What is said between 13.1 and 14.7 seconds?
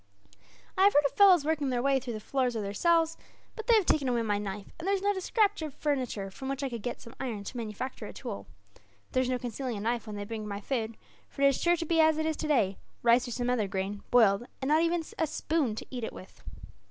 or some other grain, boiled, and